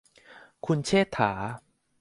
[0.65, 1.31] คุณเชษฐา